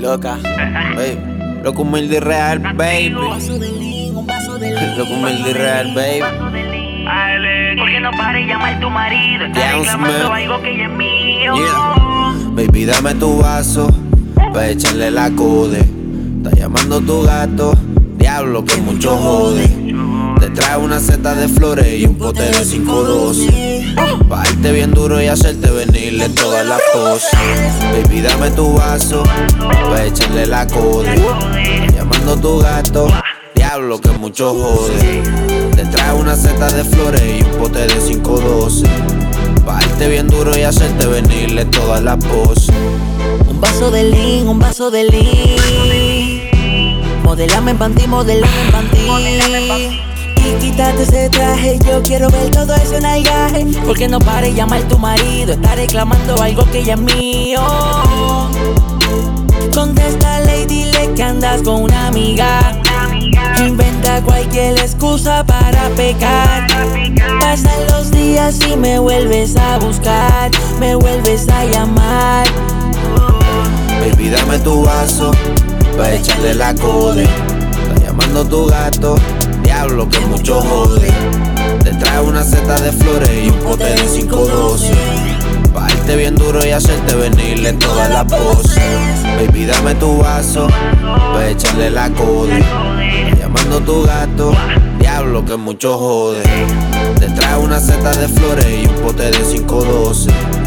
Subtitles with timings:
[0.00, 0.38] Loca,
[0.96, 1.18] baby.
[1.62, 3.10] Loco humilde real, baby.
[3.10, 6.22] Loco humilde real, baby.
[7.78, 9.44] Porque no pare llamar tu marido.
[9.46, 11.54] Está reclamando algo que ya es mío.
[12.52, 13.88] Baby, dame tu vaso.
[14.52, 15.78] Pa' echarle la code.
[15.78, 17.72] Está llamando tu gato.
[18.16, 19.68] Diablo, que mucho jode.
[20.40, 23.94] Te trae una seta de flores y un pote de 512.
[24.28, 27.30] Pa' bien duro y hacerte venirle todas las poses.
[27.92, 29.22] Baby, dame tu vaso.
[29.58, 30.62] Pa' echarle la.
[30.62, 33.08] Está llamando tu gato.
[33.54, 35.22] Diablo, que mucho jode.
[35.74, 38.86] Te trae una seta de flores y un pote de 512.
[39.64, 42.74] Pa' bien duro y hacerte venirle todas las poses.
[43.48, 46.48] Un vaso de lean, un vaso de lean.
[47.24, 50.07] Modelame en panty, modelame en panty.
[50.60, 53.66] Quítate ese traje, yo quiero ver todo ese nalgaje.
[53.86, 57.60] Porque no pare llamar tu marido, está reclamando algo que ya es mío.
[59.74, 62.80] Contéstale y dile que andas con una amiga.
[63.58, 66.66] Inventa cualquier excusa para pecar.
[67.40, 72.46] Pasan los días y me vuelves a buscar, me vuelves a llamar.
[74.00, 75.32] Baby, tu vaso
[75.96, 77.24] pa' echarle la code.
[77.24, 79.16] Está llamando tu gato,
[79.78, 81.08] diablo que mucho jode.
[81.84, 84.92] Te trae una seta de flores y un pote de 512.
[85.72, 88.82] Pa' irte bien duro y hacerte venirle todas las poses.
[89.22, 90.66] Baby, dame tu vaso
[91.32, 92.06] pa' echarle la.
[92.06, 94.52] Está llamando tu gato,
[94.98, 96.42] diablo que mucho jode.
[97.20, 100.57] Te trae una seta de flores y un pote de 512.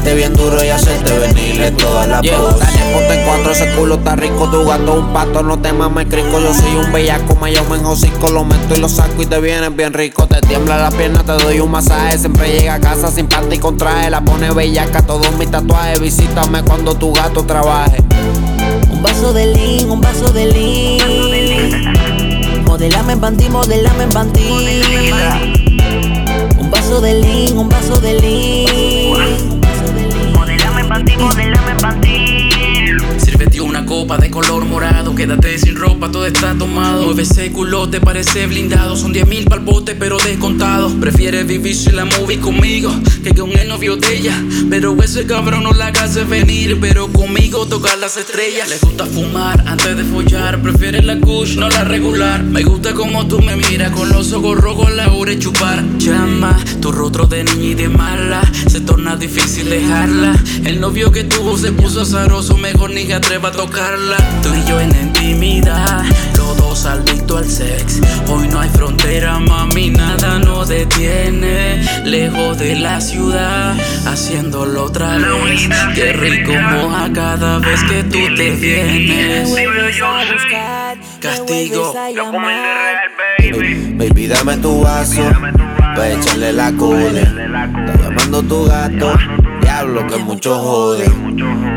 [0.00, 2.60] Bajarte bien duro y hacerte venirle todas las Yeah, poses.
[2.60, 6.06] dale, ponte en cuatro, ese culo está rico, tu gato un pato, no te mames
[6.06, 9.76] crico, yo soy un bellaco, me enjocico, lo meto y lo saco y te vienes
[9.76, 13.26] bien rico, te tiembla la pierna, te doy un masaje, siempre llega a casa sin
[13.26, 18.02] panty y con traje, la pone bellaca, todos mis tatuajes, visítame cuando tu gato trabaje.
[18.90, 21.92] Un vaso de lean, un vaso de lean.
[22.64, 24.40] Modelame en panty, modelame en panty.
[26.58, 28.99] Un vaso de lean, un vaso de lean.
[36.00, 37.04] Ropa, todo está tomado.
[37.04, 38.96] Mueve ese culo, te parece blindado.
[38.96, 40.88] Son 10 mil pa'l bote, pero descontado.
[41.00, 44.34] Prefiere vivirse la movie conmigo que con el novio de ella.
[44.68, 48.68] Pero ese cabrón no la hace venir, pero conmigo toca las estrellas.
[48.68, 52.42] Le gusta fumar antes de follar, prefiere la kush, no la regular.
[52.42, 55.84] Me gusta como tú me miras, con los ojos rojos la hora chupar.
[55.98, 60.34] Llama, tu rostro de niña y de mala, se torna difícil dejarla.
[60.64, 64.16] El novio que tuvo se puso azaroso, mejor ni que atreva a tocarla.
[64.42, 65.00] Tú y yo en la
[66.36, 68.00] los dos adictos al sex.
[68.28, 71.82] Hoy no hay frontera, mami, nada nos detiene.
[72.04, 75.68] Lejos de la ciudad, haciéndolo otra vez.
[75.94, 79.50] Qué rico moja cada vez que tú te Me vienes.
[81.20, 81.90] Castigo.
[81.90, 82.46] humilde llamar.
[82.46, 83.94] real, baby.
[83.94, 85.22] Baby, dame tu vaso
[85.96, 87.20] pa' echarle la code.
[87.20, 89.12] Está llamando tu gato,
[89.60, 91.10] diablo que mucho jode.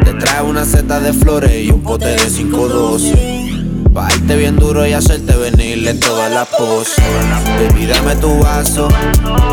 [0.06, 3.43] Te trae una seta de flores y un pote de 512.
[3.94, 7.04] Pa' irte bien duro y hacerte venirle todas las poses.
[7.60, 8.88] Baby, dame tu vaso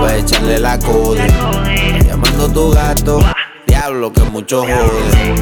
[0.01, 0.75] pa' echarle la.
[0.77, 3.21] Está llamando tu gato,
[3.67, 5.35] diablo que mucho jode.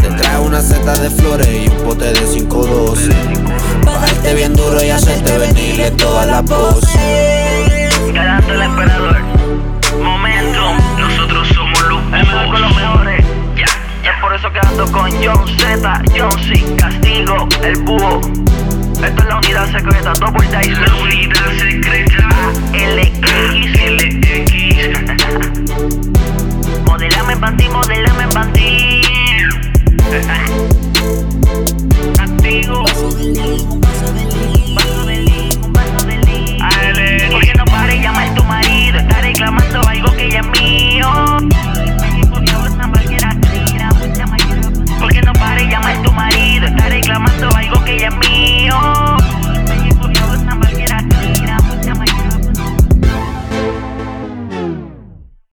[0.00, 3.10] Te trae una seta de flores y un pote de 512.
[3.84, 6.83] Pa' irte bien duro y hacerte venirle todas las poses.
[14.44, 18.20] Es por eso que ando con John Z, John C, Castigo, el búho.
[18.94, 20.80] Esta es la unidad secreta, Double Dice.
[20.80, 22.28] La unidad secreta.